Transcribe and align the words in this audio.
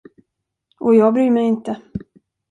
Och 0.79 0.95
jag 0.95 1.13
bryr 1.13 1.29
mig 1.31 1.43
inte. 1.45 1.81